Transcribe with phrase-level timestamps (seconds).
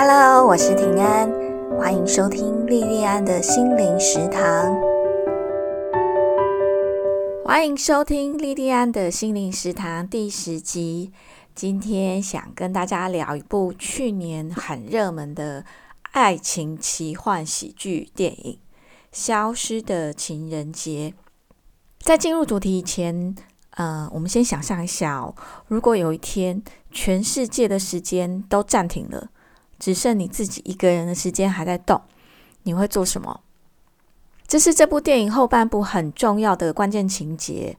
[0.00, 1.28] Hello，我是平安，
[1.76, 4.78] 欢迎收听莉莉安的心灵食堂。
[7.44, 11.10] 欢迎收听莉莉安的心灵食堂第十集。
[11.52, 15.64] 今天想跟大家聊一部去年很热门的
[16.12, 18.52] 爱情奇幻喜剧电影
[19.10, 21.12] 《消失的情人节》。
[21.98, 23.34] 在进入主题以前，
[23.70, 25.34] 呃，我们先想象一下哦，
[25.66, 26.62] 如果有一天
[26.92, 29.30] 全世界的时间都暂停了。
[29.78, 32.00] 只剩你自己一个人的时间还在动，
[32.64, 33.40] 你会做什么？
[34.46, 37.76] 这是这部电影后半部很重要的关键情节。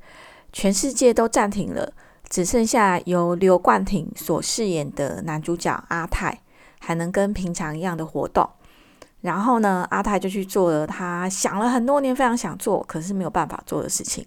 [0.52, 1.94] 全世界都暂停了，
[2.28, 6.42] 只剩下由刘冠廷所饰演的男主角阿泰
[6.80, 8.50] 还能跟平常一样的活动。
[9.22, 14.26] 然后呢，阿泰就去做了他想了很多年非常想做，可是没有办法做的事情。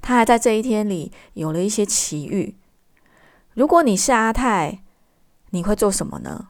[0.00, 2.56] 他还在这一天里有了一些奇遇。
[3.54, 4.82] 如果你是阿泰，
[5.50, 6.48] 你会做什么呢？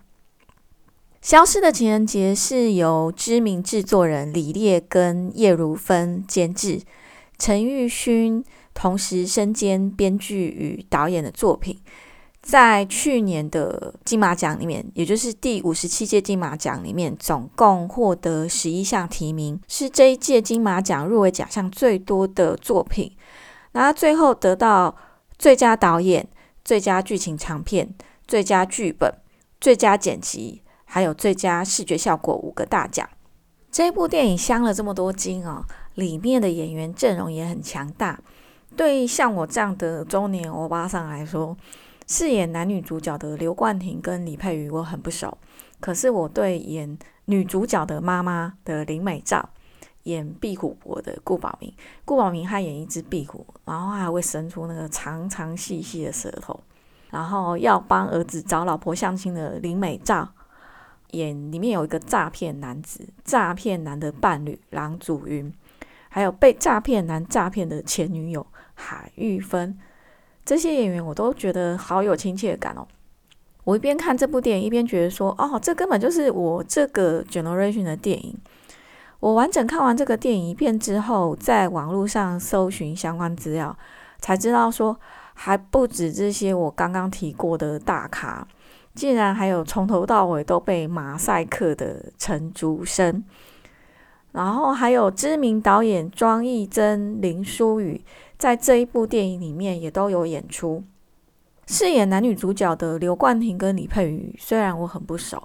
[1.21, 6.81] 消失的情人节是由知名制作人李烈跟叶如芬监制，
[7.39, 11.79] 陈玉勋同时身兼编剧与导演的作品。
[12.41, 23.15] 在去年的金马奖里面，也就是第五十七届金马奖里面，总共获得十一项提名，是这一届金马奖入围奖项最多的作品。
[23.73, 24.97] 那最后得到
[25.39, 26.27] 最佳导演、
[26.65, 27.95] 最佳剧情长片、
[28.27, 29.13] 最佳剧本、
[29.61, 30.63] 最佳剪辑。
[30.93, 33.09] 还有最佳视觉效果五个大奖，
[33.71, 38.19] 这部电影镶了这么多金哦，里面的演员阵容也很强大。
[38.77, 41.57] 对于像我这样的中年欧巴桑来说，
[42.09, 45.39] 饰演男女主角的刘冠廷跟李佩瑜我很不熟，
[45.79, 49.49] 可是我对演女主角的妈妈的林美照，
[50.03, 51.73] 演壁虎博的顾宝明，
[52.05, 56.59] 顾宝明他演一只壁虎，然后还会伸出那个长长细细的舌头，
[57.11, 60.29] 然后要帮儿子找老婆相亲的林美照。
[61.13, 65.53] 演里面有一个诈骗男子，诈骗男的伴侣郎祖云，
[66.09, 69.79] 还有被诈骗男诈骗的前女友海玉芬，
[70.45, 72.87] 这些演员我都觉得好有亲切感哦。
[73.65, 78.37] 我一边看这部电影，一边觉得说，哦，这根本就是我这个 generation 的电影。
[79.21, 83.77] 我完整看完这个电影一遍之后，在网络上搜寻相关资料，
[84.19, 84.99] 才知道说，
[85.35, 88.49] 还不止这些我刚刚提过的大咖。
[88.95, 93.25] 竟然还有从头到尾都被马赛克的陈竹生，
[94.33, 98.05] 然后还有知名导演庄义珍、林书宇，
[98.37, 100.83] 在这一部电影里面也都有演出。
[101.67, 105.41] 饰演男女主角的刘冠廷跟李佩瑜，虽然我很不熟，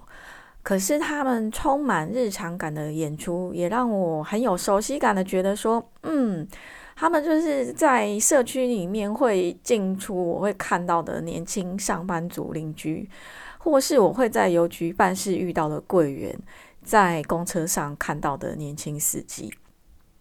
[0.64, 6.48] 可是他们充满日常感的演出，也让我很有熟悉感的觉得说，嗯，
[6.96, 13.10] 他们就是在社区里面会进出，我会看到的年轻上班族邻居。
[13.58, 16.38] 或是我会在邮局办事遇到的柜员，
[16.84, 19.52] 在公车上看到的年轻司机。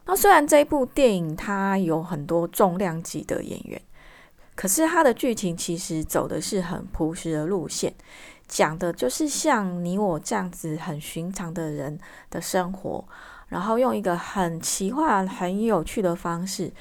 [0.07, 3.79] 那虽然这部电影它有很多重量级的演员，
[4.55, 7.93] 可是它的剧情其实走的是很朴实的路线，
[8.47, 11.99] 讲的就是像你我这样子很寻常的人
[12.31, 13.05] 的生活，
[13.49, 16.73] 然后用一个很奇幻、很有趣的方式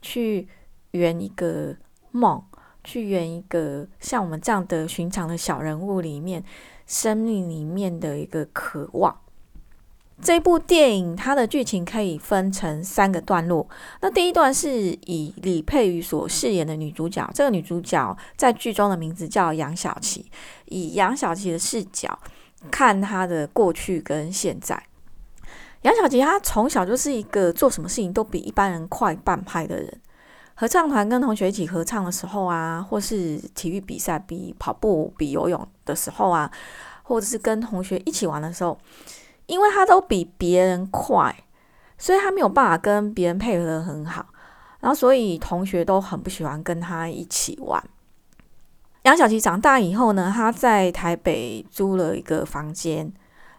[0.00, 0.48] 去
[0.92, 1.76] 圆一个
[2.10, 2.42] 梦。
[2.84, 6.42] 去圆一个像我们这样的寻常的小人物里面，
[6.84, 9.16] 生命里面的一个渴望。
[10.20, 13.66] 这部电影它的剧情可以分成三个段落。
[14.00, 20.26] 那第一段是以李佩瑜所饰演的女主角，这个女主角在剧中的名字叫杨小琪，
[20.66, 22.18] 以杨小琪的视角
[22.70, 24.80] 看她的过去跟现在。
[25.82, 30.00] 杨小琪她从小就是一个做什么事情都比一般人快半拍的人。
[30.54, 36.48] 合唱团跟同学一起合唱的时候啊，或是体育比赛比跑步、比游泳的时候啊，
[37.02, 38.78] 或者是跟同学一起玩的时候，
[39.52, 41.44] 因为他都比别人快，
[41.98, 44.24] 所以他没有办法跟别人配合的很好，
[44.80, 47.84] 然后所以同学都很不喜欢跟他一起玩。
[49.02, 53.12] 杨小琪长大以后呢，他在台北租了一个房间，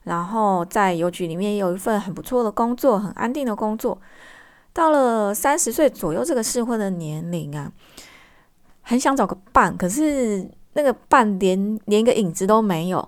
[0.06, 4.01] 然后在邮局里面有一份很不错的工作，很安定的工作。
[4.73, 7.71] 到了三十岁左右这个适婚的年龄啊，
[8.81, 13.07] 很想找个伴，可是那个伴连连一个影子都没有。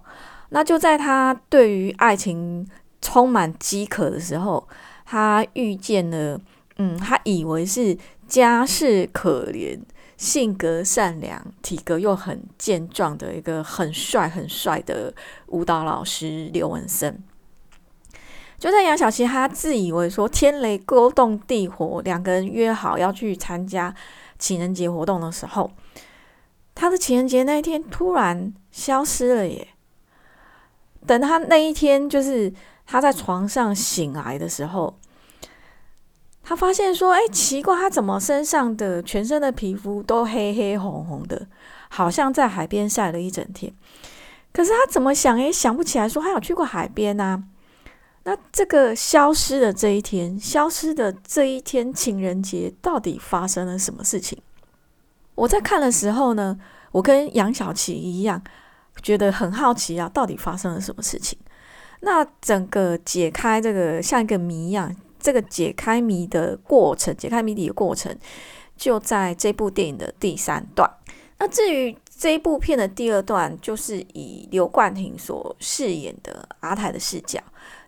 [0.50, 2.68] 那就在他对于爱情
[3.02, 4.68] 充满饥渴的时候，
[5.06, 6.40] 他遇见了，
[6.78, 7.98] 嗯，他以为是
[8.28, 9.80] 家世可怜、
[10.18, 15.14] 性格善良、体格又很健壮的一个很帅很帅的
[15.48, 17.22] 舞蹈老师刘文森。
[18.58, 23.94] 就在杨小琪他自以为说天雷勾动地火，两个人约好要去参加
[24.40, 25.70] 情人节活动的时候，
[26.74, 29.68] 他的情人节那一天突然消失了耶。
[31.06, 32.52] 等他那一天，就是
[32.86, 34.98] 他在床上醒来的时候，
[36.44, 41.48] 他发现说：“哎，奇怪，他怎么身上的全身的皮肤都黑黑红红的，
[41.90, 43.74] 好像在海边晒了一整天。
[44.52, 47.44] 可是他怎么想也想不起来，说他有去过海边啊。
[48.24, 54.40] 那这个消失的这一天，消失的这一天情人节，到底发生了什么事情？
[55.36, 56.58] 我在看的时候呢，
[56.92, 58.42] 我跟杨小琪一样。”
[59.02, 61.38] 觉得很好奇啊，到底发生了什么事情？
[62.02, 68.16] 那整个解开这个像一个谜一样，这个解开谜的过程，解开谜底的过程，
[68.76, 70.90] 就在这部电影的第三段。
[71.40, 77.40] 那至于这一部片的第二段，就是以刘冠廷所饰演的阿泰的视角，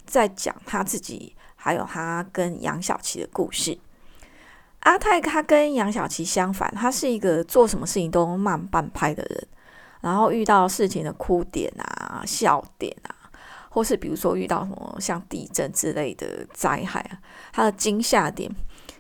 [0.06, 3.78] 在讲他自己还有他跟杨小琪的故事。
[4.82, 9.48] 阿泰他跟杨小琪相反，他是一个做什么事情都慢半拍的人。
[10.02, 13.16] 然后遇到事情的哭点啊、笑点啊，
[13.70, 17.20] 或是比如说遇到什么像地震之类的灾害啊，
[17.52, 18.50] 他的惊吓点，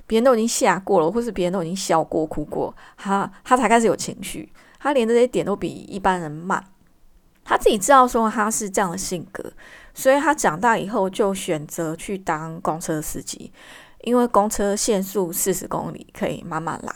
[0.07, 4.51] 别人都已经吓过了，或是别人都已经笑过、哭过，他他才开始有情绪。
[4.79, 6.63] 他连这些点都比一般人慢。
[7.43, 9.53] 他自己知道说他是这样的性格，
[9.93, 13.51] 所以他长大以后就选择去当公车司机，
[14.01, 16.93] 因为公车限速四十公里，可以慢慢来。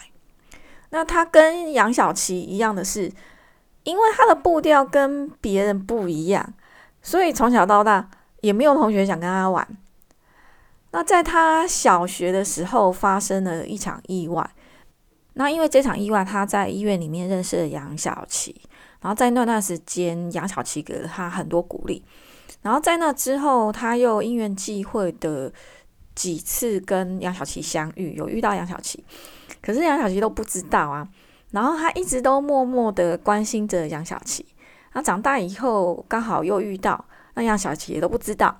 [0.89, 3.11] 那他跟杨小琪一样的是。
[3.83, 6.53] 因为他的步调跟别人不一样，
[7.01, 8.09] 所以从小到大
[8.41, 9.67] 也没有同学想跟他玩。
[10.91, 14.47] 那在他小学的时候发生了一场意外，
[15.33, 18.61] 那因为这场意外，他在医院里面认识了杨小琪，
[18.99, 22.03] 然后在那段时间，杨小琪给了他很多鼓励。
[22.61, 25.51] 然后在那之后，他又因缘际会的
[26.13, 29.03] 几次跟杨小琪相遇，有遇到杨小琪，
[29.61, 31.07] 可是杨小琪都不知道啊。
[31.51, 34.45] 然后他一直都默默的关心着杨小琪。
[34.93, 37.05] 他长大以后刚好又遇到，
[37.35, 38.59] 那杨小琪也都不知道。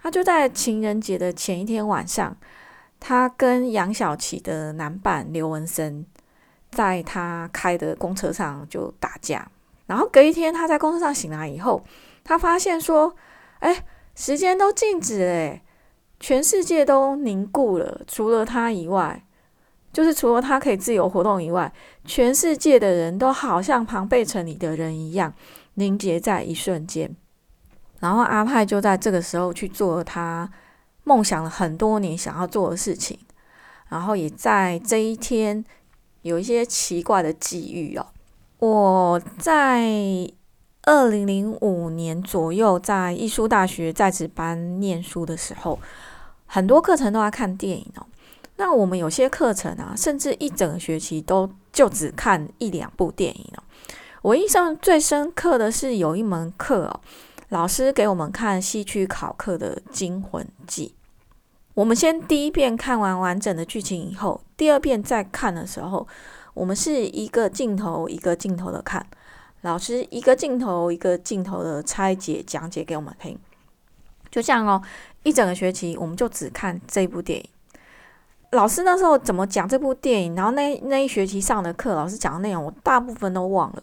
[0.00, 2.36] 他就在情人节的前一天晚上，
[3.00, 6.06] 他跟杨小琪的男伴刘文森
[6.70, 9.48] 在他开的公车上就打架。
[9.86, 11.84] 然后隔一天他在公车上醒来以后，
[12.22, 13.14] 他发现说
[13.58, 13.84] ：“哎，
[14.14, 15.58] 时间都静止了，
[16.20, 19.24] 全世界都凝固了，除了他以外。”
[19.92, 21.72] 就是除了他可以自由活动以外，
[22.04, 25.32] 全世界的人都好像庞贝城里的人一样
[25.74, 27.14] 凝结在一瞬间。
[28.00, 30.50] 然后阿派就在这个时候去做他
[31.04, 33.18] 梦想了很多年想要做的事情，
[33.88, 35.64] 然后也在这一天
[36.22, 38.06] 有一些奇怪的际遇哦。
[38.58, 39.84] 我在
[40.84, 45.78] 二零零五年左右在艺术大学在职班念书的时候，
[46.46, 48.06] 很多课程都要看电影哦。
[48.62, 53.62] 那我们有些课程啊，甚至一整个学期都就只看一两部电影哦。
[54.22, 57.00] 我印象最深刻的是有一门课哦，
[57.48, 60.94] 老师给我们看西区考课的《惊魂记》。
[61.74, 66.06] 我们先第一遍看完完整的剧情以后，第二遍再看的时候，
[66.54, 69.04] 我们是一个镜头一个镜头的看，
[69.62, 73.36] 老师一个镜头一个镜头的拆解讲解给我们听。
[74.30, 74.80] 就这样哦，
[75.24, 77.48] 一整个学期我们就只看这部电影。
[78.52, 80.34] 老师那时候怎么讲这部电影？
[80.34, 83.82] 然后那那一学期上的课，老师讲的内容我大部分都忘了。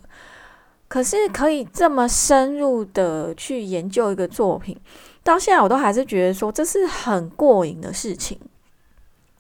[0.88, 4.76] 可是可以这么深入的去研究一个作品，
[5.24, 8.40] 到现在我都还是觉得说这是很过瘾的事情。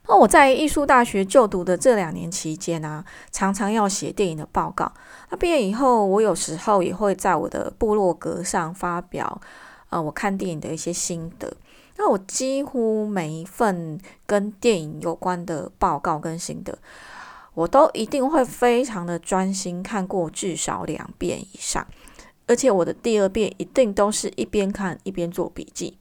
[0.08, 4.92] 那我在艺术大学就读的这两年期间啊，常常要写电影的报告。
[5.30, 9.39] 那毕业以后，我有时候也会在我的部落格上发表，
[9.89, 11.51] 呃，我看电影的一些心得。
[12.01, 16.79] 那我几乎每一份跟电影有关的报告跟心得，
[17.53, 21.86] 我都一定会非常的专心看过至少两遍以上，
[22.48, 25.98] 而且我的第二遍一定都是一边看一边做笔记。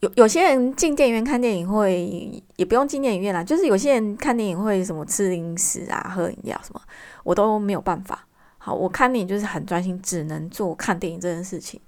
[0.00, 6.80] 有有些人进电影院看电影会，也不用进电影院啦，就是有些人看电影会什么吃零食啊、喝饮料什么，
[7.22, 8.26] 我都没有办法。
[8.58, 11.80] 好，我看电影就是很专心，只能做看电影这件事情，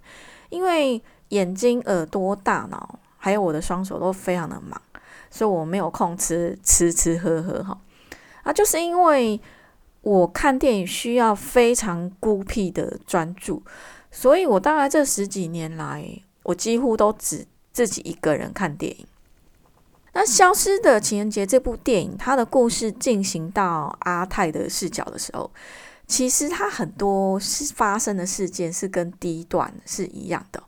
[0.51, 3.01] 因为眼睛、耳朵、大脑。
[3.29, 4.81] 还有我的双手都非常的忙，
[5.31, 7.79] 所以我没有空吃吃吃喝喝哈。
[8.43, 9.39] 啊，就是因为
[10.01, 13.63] 我看电影需要非常孤僻的专注，
[14.11, 19.07] 所以我大概这十几年来，我几乎都只自己一个人看电影。
[20.15, 25.51] 那《消失的情人节》这部电影，它的故事进行到阿泰的视角的时候，
[26.07, 30.63] 其实它很多是发生的事件是跟第一段是一样的。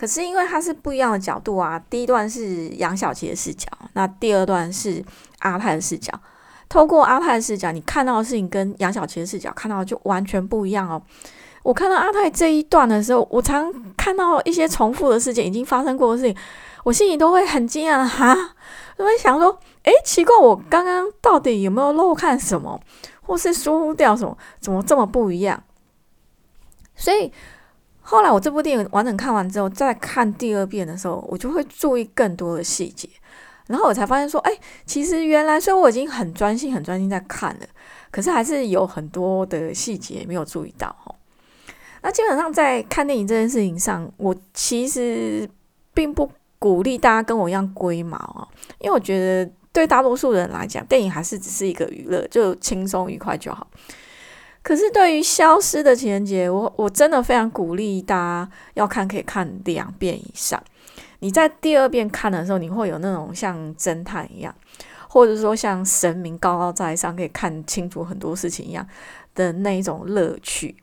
[0.00, 5.04] 可是因为它是不一样的角度啊，第一段是杨小琪的视角，那第二段是
[5.40, 6.10] 阿泰的视角。
[6.70, 11.02] 透过阿泰的视角，你看到的事情跟杨小琪的视角看到的就完全不一样哦。
[11.62, 16.34] 我看到阿泰这一段的时候，我常看到一些重复的事件，已经发生过的事情，
[16.82, 18.34] 我心里都会很惊讶哈，
[18.96, 22.80] 都会想说，诶，奇怪，我刚刚到底有没有漏看什么，
[23.20, 24.34] 或是疏掉什么？
[24.60, 25.62] 怎么这么不一样？
[26.96, 27.30] 所以
[28.10, 33.08] 后来我这部电影完整看完之后，再看第二遍的时候，我就会注意更多的细节，
[33.68, 34.52] 然后我才发现说，哎，
[34.84, 37.66] 其实原来虽然我已经很专心、很专心在看了，
[38.10, 41.14] 可是还是有很多的细节没有注意到哈。
[42.02, 45.48] 那基本上在看电影这件事情上，我其实
[45.94, 48.42] 并不鼓励大家跟我一样龟毛啊，
[48.80, 53.64] 因为我觉得对大多数人来讲，电影还是只是一个娱乐，就轻松愉快就好。
[54.62, 60.62] 可是对于消失的情人节，我我真的非常鼓励大家要看，可以看两遍以上。
[61.20, 64.54] 你在第二遍看的时候，你会有那种像侦探一样，
[65.08, 68.86] 或者说像神明高高在上，可以看清楚很多事情一样
[69.34, 70.76] 的那一种乐趣。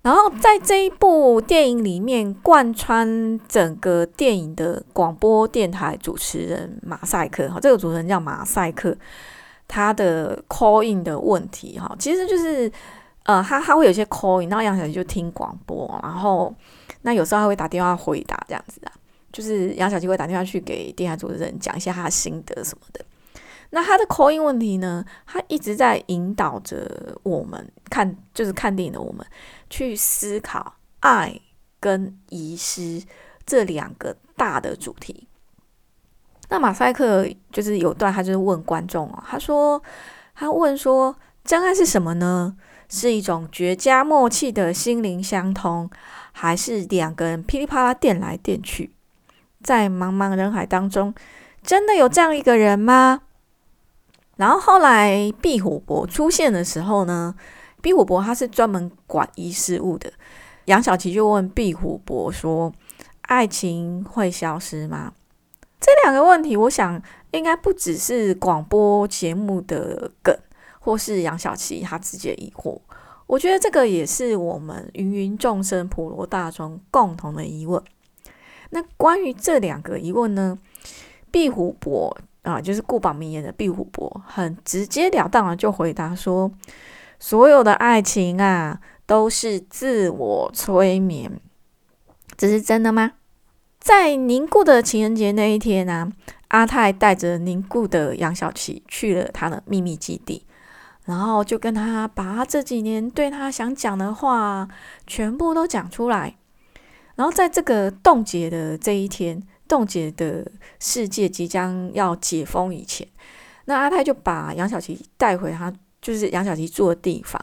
[0.00, 8.96] 然后在这一部电影里面，贯穿整个电影的广播电台主持人马赛克，哈，这个主持人叫马赛克，
[9.66, 12.72] 他的 call in 的问题，哈，其实就是，
[13.28, 16.50] 呃，他他会有些 call 然后杨小琪就听广播，然后
[17.02, 18.92] 那有时候他会打电话回答这样子啊，
[19.30, 23.04] 就是杨小琪会打电话去给电台主持人讲一下他的心得什么的。
[23.68, 25.04] 那他的口音问题呢？
[25.26, 29.26] 他一直在引导着我们看，就是看电影的我们
[29.68, 31.38] 去思考爱
[31.78, 33.02] 跟遗失
[33.44, 35.28] 这两个大的主题。
[36.48, 39.82] 那马赛克就是有段，他就是问观众哦，他说，
[40.34, 41.14] 他问说，
[41.48, 42.56] 真爱是什么呢？
[42.90, 45.88] 是一种绝佳默契的心灵相通，
[46.32, 48.92] 还是两个人噼里啪啦电来电去，
[49.62, 51.14] 在茫茫人海当中，
[51.62, 53.22] 真的有这样一个人吗？
[54.36, 57.34] 然后后来壁虎博出现的时候呢，
[57.80, 60.12] 壁虎博他是专门管医事务的。
[60.66, 62.70] 杨小琪就问壁虎博说
[63.24, 65.14] ：“爱情会消失吗？”
[65.80, 67.00] 这两个问题，我想
[67.30, 70.38] 应该不只是广播节目的梗，
[70.78, 72.78] 或是杨小琪他自己的疑惑。
[73.26, 77.82] 我觉得这个也是我们芸芸众生、普罗大众共同的疑问。
[78.70, 80.58] 那关于这两个疑问呢，
[81.30, 82.16] 壁虎伯。
[82.42, 86.50] 啊，就是顾宝明演的壁虎伯，很直截了当的就回答说
[87.20, 91.38] ：“所有的爱情啊，都是自我催眠，
[92.38, 93.12] 这是真的吗？”
[93.78, 96.10] 在凝固的情人节那一天呢，
[96.46, 100.46] 阿泰带着凝固的杨小琪去了他的秘密基地，
[101.08, 104.68] 然后就跟他把他这几年对他想讲的话
[105.08, 106.36] 全部都讲出来，
[107.16, 109.42] 然后在这个冻结的这一天。
[109.68, 110.50] 冻结的
[110.80, 113.06] 世界即将要解封以前，
[113.66, 117.38] 那阿泰就把杨小琪带回他就是杨小琪住的地方。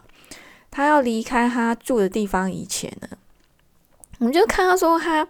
[0.72, 3.08] 他要离开他住的地方以前呢，
[4.18, 5.28] 我们就看到说他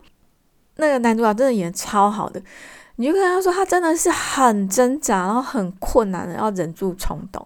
[0.78, 2.42] 那个男主角真的演超好的，
[2.96, 7.46] 你就看他说他真的是很挣扎，然后很困难的要忍住冲动，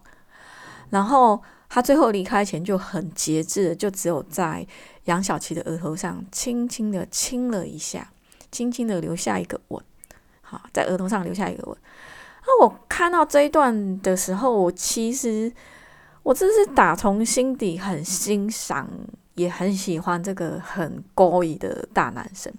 [0.90, 4.66] 然后他最后离开前就很节制，就只有在
[5.04, 8.12] 杨小琪的额头上轻轻的亲了一下。
[8.52, 9.80] 轻轻的留下一个吻，
[10.40, 11.78] 好，在额头上留下一个吻。
[12.44, 15.52] 那我看到这一段的时候，我其实
[16.24, 18.90] 我真是打从心底很欣赏，
[19.34, 22.52] 也很喜欢这个很高义的大男生。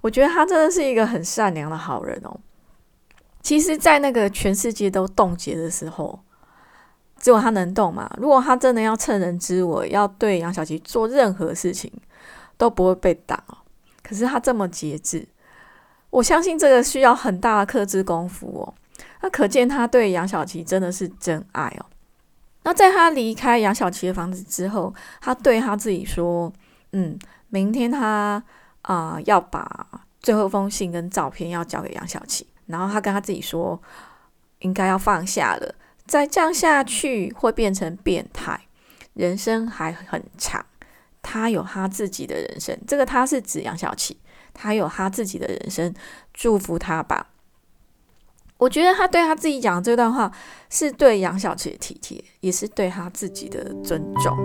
[0.00, 2.38] 我觉得他真的是一个很善良的好人哦。
[3.42, 6.20] 其实，在那个全世界都冻结的时候，
[7.18, 8.10] 只有他能动嘛。
[8.18, 11.92] 如果他真的要趁人之危，要对杨小琪做任何事情，
[12.56, 13.58] 都不会被挡哦。
[14.02, 15.26] 可是他这么节制，
[16.10, 18.74] 我相信这个需要很大的克制功夫哦。
[19.22, 21.86] 那可见他对杨小琪真的是真爱哦。
[22.62, 26.52] 那在他离开杨小琪的房子之后，他对他自己说
[26.92, 27.18] ：“嗯，
[27.48, 28.42] 明天他
[28.82, 29.86] 啊要把
[30.20, 32.46] 最后一封信跟照片要交给杨小琪。
[32.66, 33.80] 然后他跟他自己说，
[34.58, 35.74] 应该要放下了，
[36.06, 38.60] 再这样下去会变成变态。
[39.14, 40.64] 人生还很长。”
[41.28, 44.16] 他有他自己的人生，这个他是指杨小琪，
[44.54, 45.92] 他有他自己的人生，
[46.32, 47.30] 祝福他吧。
[48.58, 50.30] 我觉得他对他自己讲这段话，
[50.70, 54.36] 是对杨小琪的体贴，也是对他自己的尊重。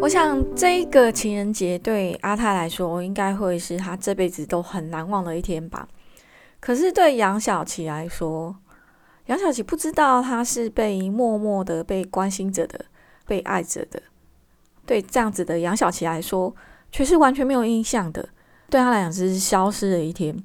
[0.00, 5.86] 我想这个情人节对阿泰来说，应该会是他这辈子都很难忘的一天吧。
[6.62, 8.54] 可是对杨小琪来说，
[9.26, 12.84] 杨小琪不知道他是被默默的被关心着的，
[13.26, 14.00] 被爱着的。
[14.86, 16.54] 对这样子的杨小琪来说，
[16.92, 18.28] 却是完全没有印象的。
[18.70, 20.40] 对他来讲，只是消失的一天。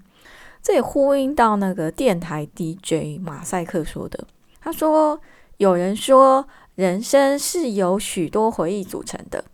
[0.64, 4.26] 这也呼应到那个电台 DJ 马赛克说的。
[4.60, 5.22] 他说
[5.58, 9.46] ：“有人说人生是由许多回忆组成的，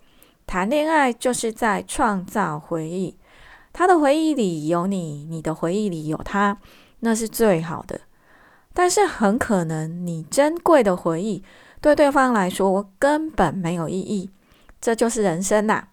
[0.47, 3.17] 谈恋爱就是在创造回忆。
[3.73, 6.59] 他的回忆里有你，你的回忆里有他，
[6.99, 7.99] 那是最好的。
[8.73, 11.43] 但是很可能，你珍贵的回忆
[11.81, 14.29] 对对方来说根本没有意义。
[14.79, 15.87] 这就是人生呐。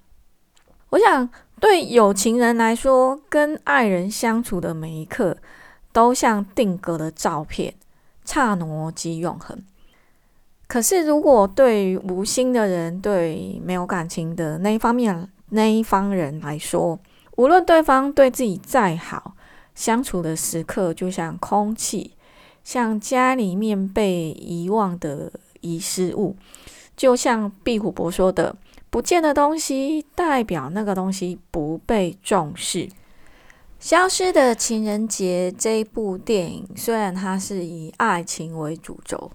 [0.91, 5.37] 我想，对有情人来说，跟爱人相处的每一刻，
[5.93, 7.75] 都像定格的照片，
[8.25, 9.63] 刹那即永恒。
[10.67, 16.99] 可是，如果对无心的人，对没有感情的那一方面那一方人来说，
[17.37, 19.35] 无论对方对自己再好，
[19.75, 22.15] 相处的时刻就像空气，
[22.63, 26.37] 像家里面被遗忘的遗失物，
[26.97, 28.55] 就像壁虎伯说的
[28.91, 32.87] ：“不见的东西代表那个东西不被重视。”
[33.79, 39.31] 《消失的情人节》这部电影，虽然它是以爱情为主轴，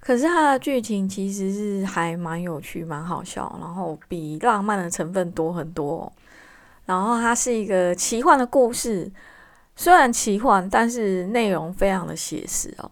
[0.00, 6.10] 可是它的剧情其实是还蛮有趣、蛮好笑，然后比浪漫的成分多很多。
[6.86, 9.10] 然后它是一个奇幻的故事，
[9.74, 12.90] 虽然奇幻，但是内容非常的写实哦。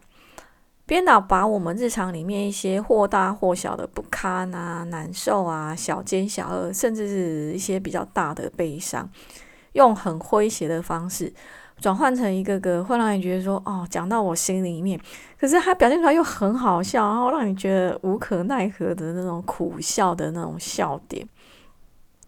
[0.85, 9.09] 编导把我们日常里面一些或大或小的不堪啊、难受啊、小奸小恶，甚至是一些比较大的悲伤，
[9.71, 11.33] 用很诙谐的方式
[11.79, 14.99] 转换成一个个会让你觉得说哦，讲到我心里面，
[15.39, 21.25] 可是他表现出来又很好笑，然后让你觉得无可奈何的那种苦笑的那种笑点。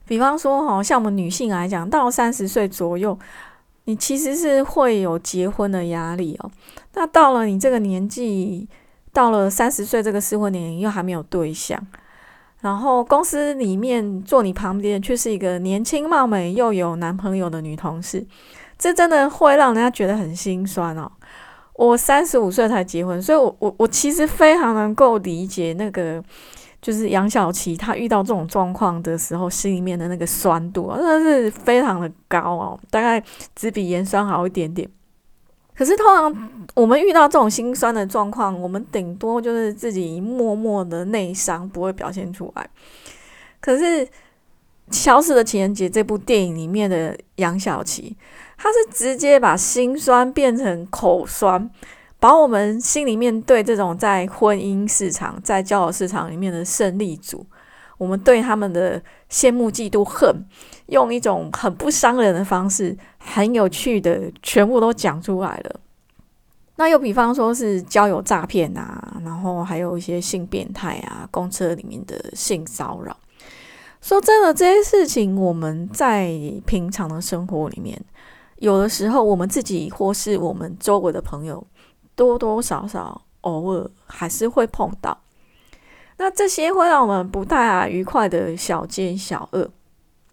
[0.07, 3.17] 比方说，哈，像我们女性来讲，到三十岁左右，
[3.85, 6.51] 你其实是会有结婚的压力哦。
[6.93, 8.67] 那到了你这个年纪，
[9.11, 11.79] 到了三十岁这个适婚年龄，又还没有对象，
[12.61, 18.25] 然后公司里面坐你旁边却是一个年轻貌美又有男朋友的女同事，
[18.77, 21.11] 这真的会让人家觉得很心酸哦。
[21.73, 26.23] 我三十五岁才结婚，所以我我我其实非常能够理解那个。
[26.85, 33.19] 就是杨小琪，他遇到这种状况的时候，心里面的那个酸度，真的是非常的高哦，大概
[33.55, 34.87] 只比盐酸好一点点。
[35.75, 42.69] 可是通常我们遇到这种心酸的状况，我们顶多就是自己默默的内伤，不会表现出来。
[43.59, 44.05] 可是
[44.91, 48.15] 《消失的情人节》这部电影里面的杨小琪，
[48.59, 51.67] 他是直接把心酸变成口酸。
[52.25, 57.45] 把我们心里面对这种在婚姻市场、在交友市场里面的胜利组，
[57.99, 60.43] 我们对他们的羡慕、嫉妒、恨，
[60.87, 65.79] 用一种很不伤人的方式，很有趣的，全部都讲出来了。
[66.77, 73.15] 那又比方说是交友诈骗啊，然后还有一些性变态啊，公车里面的性骚扰。
[74.01, 76.33] 说真的，这些事情我们在
[76.65, 78.03] 平常的生活里面，
[78.55, 81.63] 有的时候我们自己或是我们周围的朋友。
[82.15, 85.17] 多多少少偶尔还是会碰到，
[86.17, 89.69] 那这些会让我们不太愉快的小奸小恶，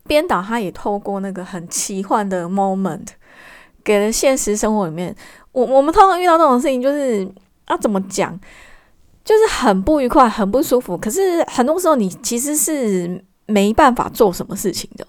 [0.07, 3.07] 编导他也透过那个很奇幻的 moment，
[3.83, 5.15] 给了现实生活里面，
[5.51, 7.29] 我我们通常遇到这种事情，就是
[7.69, 8.39] 要怎么讲，
[9.25, 10.97] 就是很不愉快、很不舒服。
[10.97, 15.07] 可是很多时候你其实是没办法做什么事情的，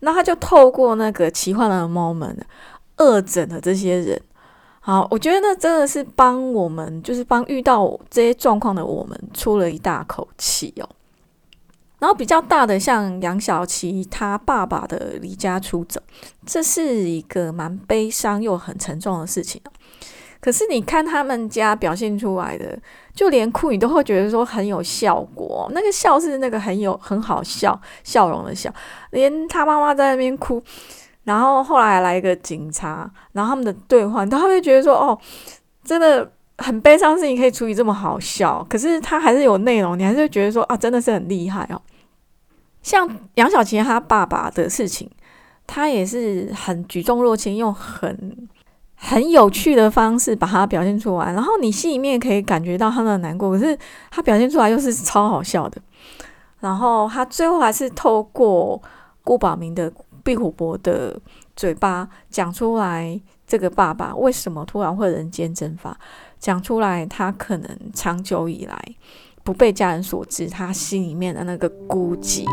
[0.00, 2.38] 那他就透过那个奇幻的 moment，
[2.98, 4.22] 恶整了这些人。
[4.86, 10.88] 好，我觉得那真的是帮我们，就是帮遇到这些状况的我们出了一大口气哦。
[11.98, 16.00] 然后比较大的，像杨小琪他爸爸的离家出走，
[16.46, 19.60] 这是一个蛮悲伤又很沉重的事情
[20.40, 22.78] 可是你看他们家表现出来的，
[23.12, 28.72] 就连哭你都会觉得说很有效果，那个笑是那个很有很好笑笑容的笑，
[29.10, 30.62] 连他妈妈在那边哭。
[31.26, 35.18] 然后后来来一个警察，然后他们的对话，他会觉得说：“哦，
[35.82, 41.82] 真的很悲伤的，事情可以处理这么好笑。”可是他还是有内容，你还是觉得说：“啊，真的是很厉害哦。”
[42.80, 45.10] 像杨小琪他爸爸的事情，
[45.66, 48.48] 他也是很举重若轻，用很
[48.94, 51.32] 很有趣的方式把它表现出来。
[51.32, 53.76] 然后你心里面可以感觉到他的难过，可是
[54.12, 55.82] 他表现出来又是超好笑的。
[56.60, 58.80] 然后他最后还是透过
[59.24, 59.92] 顾宝明的。
[60.26, 61.20] 壁虎伯的
[61.54, 65.96] 嘴巴讲出来，这个爸爸为什么突然会人间蒸发？
[66.40, 68.76] 讲出来，他可能长久以来
[69.44, 72.44] 不被家人所知，他心里面的那个孤寂。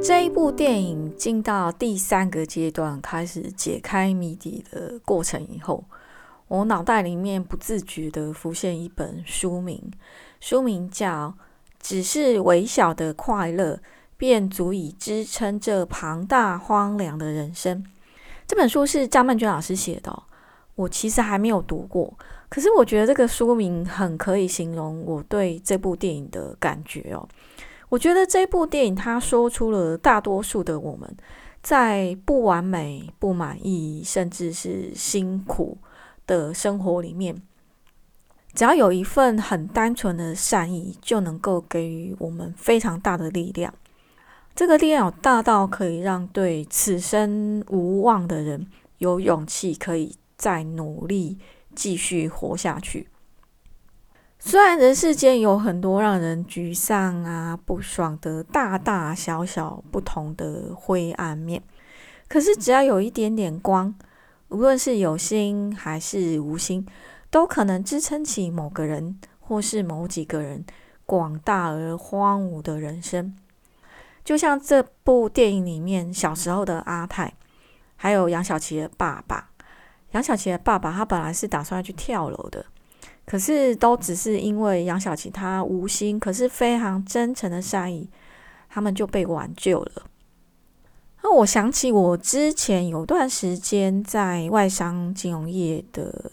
[0.00, 5.82] 这一部电影进到第三个阶段，开始解开谜底的过程以后，
[6.46, 9.90] 我脑袋里面不自觉的浮现一本书名，
[10.38, 11.34] 书名叫。
[11.82, 13.78] 只是微小的快乐，
[14.16, 17.84] 便足以支撑这庞大荒凉的人生。
[18.46, 20.22] 这本书是张曼娟老师写的。
[20.74, 22.12] 我其实还没有读过，
[22.48, 27.28] 可是我觉得这个书名很可以形容我对这部电影的感觉哦。
[27.90, 31.14] 我觉得这部电影它说出了大多数的我们
[31.62, 35.76] 在不完美、不满意，甚至是辛苦
[36.26, 37.36] 的生活里面。
[38.54, 43.72] 只要有一份很单纯的善意，就能够给予我们非常大的力量。
[44.54, 48.66] 这个力量大到可以让对此生无望的人
[48.98, 51.38] 有勇气，可以再努力
[51.74, 53.08] 继续活下去。
[54.38, 61.62] 虽然人世间有很多让人沮丧啊、不爽的大大小小不同的灰暗面，
[62.28, 63.94] 可是只要有一点点光，
[64.48, 66.86] 无论是有心还是无心。
[67.32, 70.62] 都可能支撑起某个人或是某几个人
[71.06, 73.34] 广大而荒芜的人生，
[74.22, 77.32] 就像这部电影里面小时候的阿泰，
[77.96, 79.48] 还有杨小琪的爸爸。
[80.10, 82.66] 杨小琪的爸爸他本来是打算要去跳楼的，
[83.24, 88.10] 可是都只是因为杨小琪他无心，可是非常真诚的善意，
[88.68, 90.02] 他们就被挽救了。
[91.22, 96.30] 那我想起我之前有段时间在外商金融业的。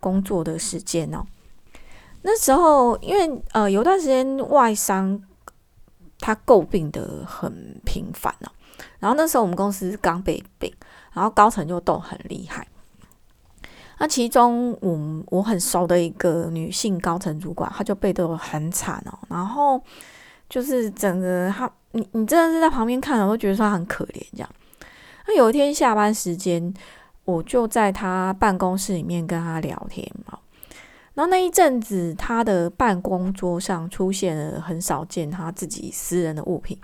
[0.00, 1.22] 工作的时间哦，
[2.22, 5.22] 那时候因为呃有段时间外商
[6.18, 8.50] 他诟病的很频繁哦，
[8.98, 10.72] 然后那时候我们公司刚被并，
[11.12, 12.66] 然后高层就斗很厉害。
[13.98, 19.82] 那其中我我很熟的一个女性高层主管，她就被斗很惨哦，然后
[20.48, 24.50] 就是整个她你你真的是在旁边看，我都觉得说她很可怜这样。
[25.26, 26.72] 那有一天下班时间。
[27.30, 30.38] 我就在他办公室里面跟他聊天嘛，
[31.14, 36.78] 然后那一阵子，他的办公桌上出现了很少见他自己私人的物品，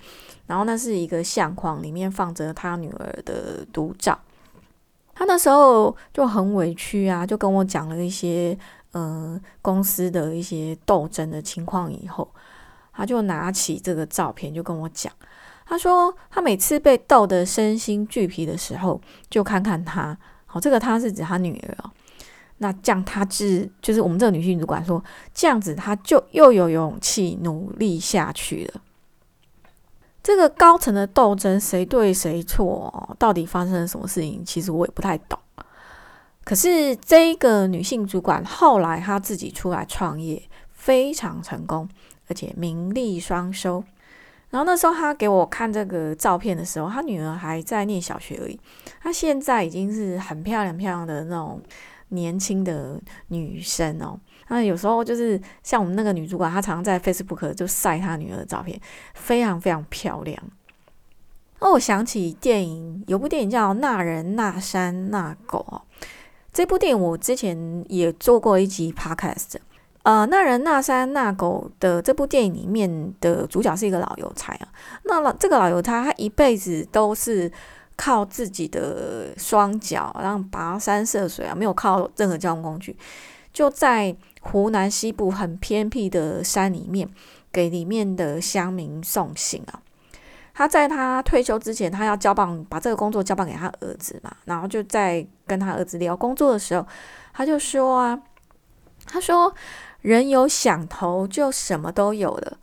[0.46, 4.18] 然后那是一个相框，里面放着他女儿的独照。
[5.14, 8.56] 他那时候就很委屈啊，就跟我讲了一些
[8.92, 12.28] 呃公司的一些斗争的情况，以后
[12.92, 15.10] 他就拿起这个照片就跟我讲。
[15.64, 20.18] 他说，他每次被逗得身心俱疲的时候，就看看他。
[20.56, 21.90] 好，这个他是指他女儿哦。
[22.58, 28.80] 那这样，他是就是我们这个女性主管说，这样子他就又有勇气努力下去了。
[30.22, 34.42] 这个高层的斗争，谁对谁错，到底发生了什么事情？
[34.42, 35.38] 其实我也不太懂。
[36.42, 40.42] 可是这个女性主管后来她自己出来创业，
[40.72, 41.86] 非常成功，
[42.28, 43.84] 而且名利双收。
[44.50, 48.58] 然后那时候他给我看这个照片的时候，他女儿还在念小学而已。
[49.00, 51.60] 她现在已经是很漂亮、漂亮的那种
[52.08, 54.18] 年轻的女生哦。
[54.48, 58.80] 那有时候就是像我们那个女主管，她常常在 Facebook 就晒她女儿的照片，
[59.14, 60.40] 非常非常漂亮。
[61.58, 65.82] 哦，我想起电影，有部电影叫《那人那山那狗》哦。
[66.52, 69.56] 这部电影我之前也做过一集 Podcast。
[70.06, 74.68] 呃，那人那山那狗的这部电影里面的主角是一个老邮差啊。
[75.02, 77.50] 那老这个老邮差，他一辈子都是
[77.96, 82.96] 靠自己的双脚，然后跋山涉水啊，没有靠任何交通工具，
[83.52, 87.08] 就在湖南西部很偏僻的山里面，
[87.50, 89.82] 给里面的乡民送信啊。
[90.54, 94.30] 他在他退休之前，他要交棒，把这个工作交棒给他儿子嘛。
[94.44, 96.86] 然后就在跟他儿子聊工作的时候，
[97.32, 98.20] 他就说啊，
[99.04, 99.52] 他说。
[100.06, 102.58] 人有想头，就什么都有了；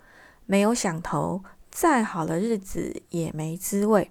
[0.46, 4.10] 没有想头，再好的日子也没滋味。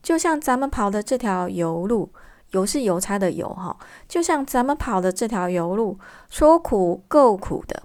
[0.00, 2.12] 就像咱们跑的这条油路，
[2.52, 3.76] 油是邮差的油哈。
[4.06, 5.98] 就像咱们跑的这条油路，
[6.30, 7.82] 说苦够苦的，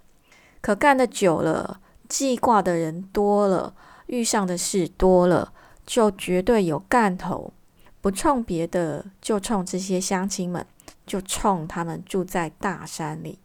[0.62, 3.74] 可干的久了，记挂的人多了，
[4.06, 5.54] 遇上的事多了，
[5.88, 7.52] 就绝对有干头。
[8.00, 10.64] 不冲别的，就冲这些乡亲们，
[11.08, 13.40] 就冲他们住在大山里。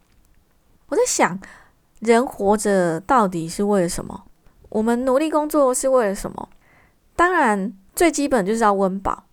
[0.93, 1.39] 我在想，
[2.01, 4.25] 人活着到底是为了什么？
[4.69, 6.49] 我们努力工作是为了什么？
[7.15, 9.23] 当然，最基本就是要温饱。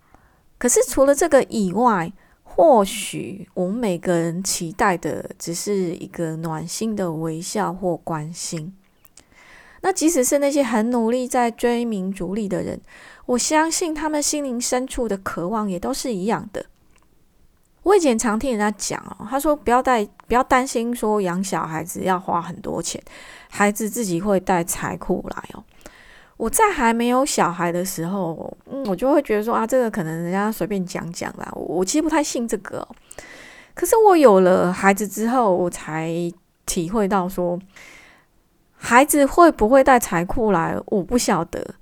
[0.56, 2.10] 可是除了这个以外，
[2.42, 8.74] 或许我们每个人期待的只是一个暖心的微笑或关心。
[9.82, 12.80] 那即使是那些很努力在追名逐利的人，
[13.26, 16.64] 我相信他们心灵深处的渴望也都是一样的。
[17.82, 23.02] 我以前常听人家讲哦，他说不要带，不要担心说养小孩子要花很多钱，
[23.48, 25.64] 孩子自己会带财库来哦。
[26.36, 32.86] 我在还没有小孩的时候，嗯，我就会觉得说啊，这个可能人家随便讲讲啦，我其实不太信这个。
[33.74, 36.12] 可是我有了孩子之后，我才
[36.66, 37.58] 体会到说，
[38.76, 41.74] 孩子会不会带财库来，我不晓得。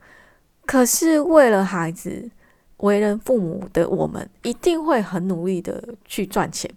[0.65, 2.31] 可是为了孩子。
[2.79, 6.71] 为人父母的我们一定会很努力的去赚钱，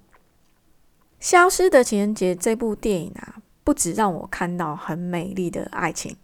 [1.20, 6.16] 消失的情人节这部电影啊，不止让我看到很美丽的爱情，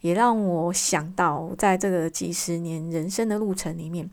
[0.00, 4.08] 也让我想到在这个几十年人生的路程里面，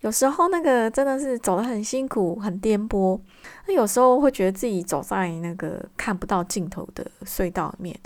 [0.00, 3.20] 有时候那个真的是走得很辛苦、很颠簸。
[3.66, 8.00] 那有时候会觉得自己走在那个看不到尽头的隧道里面，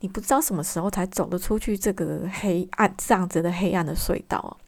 [0.00, 4.58] 你不知道什么时候才走得出去这个黑暗这样子的黑暗的隧道。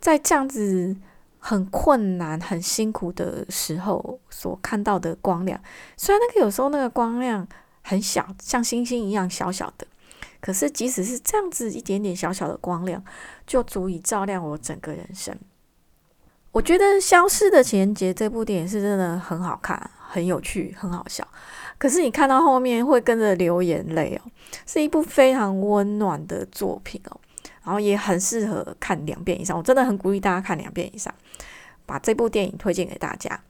[0.00, 0.96] 在这样子。
[1.38, 5.60] 很困难、很辛苦的时候所看到的光亮，
[5.96, 7.46] 虽然那个有时候那个光亮
[7.82, 9.86] 很小，像星星一样小小的，
[10.40, 13.00] 可是即使是这样子一点点小小的光亮，
[13.46, 15.38] 就足以照亮我整个人生。
[16.50, 21.24] 我觉得《消失的情人节》这部电影是真的很好看、很有趣、很好笑，
[21.78, 24.28] 可是你看到后面会跟着流眼泪哦，
[24.66, 27.20] 是一部非常温暖的作品哦。
[27.66, 31.12] 然后也很适合看两遍以上，我真的很鼓励大家看两遍以上，
[31.84, 33.42] 把这部电影推荐给大家。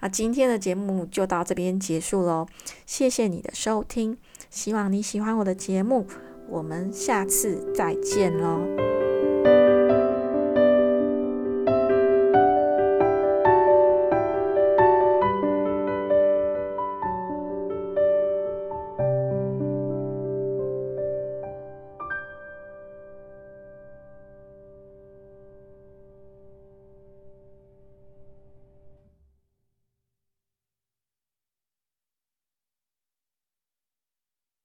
[0.00, 2.46] 那今天的节目就到这边结束喽，
[2.84, 4.18] 谢谢你的收听，
[4.50, 6.06] 希望你喜欢我的节目，
[6.46, 8.93] 我们下次再见喽。